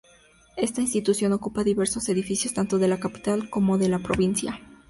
Esta 0.55 0.81
institución 0.81 1.31
ocupa 1.31 1.63
diversos 1.63 2.09
edificios, 2.09 2.55
tanto 2.55 2.79
de 2.79 2.87
la 2.87 2.99
capital 2.99 3.51
como 3.51 3.77
de 3.77 3.87
la 3.89 3.99
provincia. 3.99 4.59